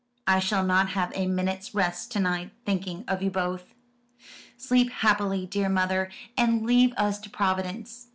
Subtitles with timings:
[0.25, 3.75] I shall not have a minute's rest to night, thinking of you both."
[4.57, 8.07] "Sleep happily, dear mother, and leave us to Providence.